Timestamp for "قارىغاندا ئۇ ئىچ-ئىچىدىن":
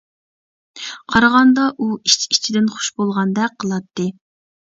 1.15-2.71